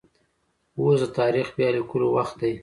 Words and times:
اوس 0.79 0.99
د 1.03 1.05
تاريخ 1.19 1.47
بيا 1.57 1.69
ليکلو 1.75 2.07
وخت 2.15 2.35
دی. 2.41 2.53